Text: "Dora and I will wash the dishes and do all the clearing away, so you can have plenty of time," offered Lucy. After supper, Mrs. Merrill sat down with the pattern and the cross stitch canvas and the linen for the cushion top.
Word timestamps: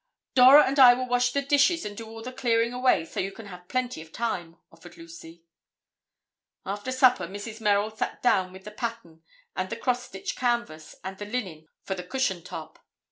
"Dora 0.33 0.63
and 0.65 0.79
I 0.79 0.95
will 0.95 1.07
wash 1.07 1.31
the 1.31 1.43
dishes 1.43 1.85
and 1.85 1.95
do 1.95 2.07
all 2.09 2.23
the 2.23 2.31
clearing 2.33 2.73
away, 2.73 3.05
so 3.05 3.19
you 3.19 3.31
can 3.31 3.45
have 3.45 3.67
plenty 3.67 4.01
of 4.01 4.11
time," 4.11 4.57
offered 4.71 4.97
Lucy. 4.97 5.43
After 6.65 6.91
supper, 6.91 7.27
Mrs. 7.27 7.61
Merrill 7.61 7.91
sat 7.95 8.19
down 8.23 8.51
with 8.51 8.63
the 8.63 8.71
pattern 8.71 9.21
and 9.55 9.69
the 9.69 9.75
cross 9.77 10.01
stitch 10.01 10.35
canvas 10.35 10.95
and 11.03 11.19
the 11.19 11.25
linen 11.25 11.67
for 11.83 11.93
the 11.93 12.01
cushion 12.03 12.41
top. 12.43 12.79